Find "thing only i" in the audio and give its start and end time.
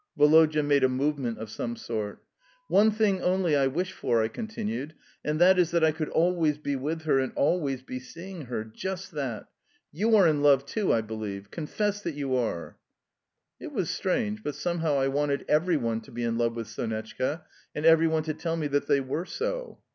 2.89-3.67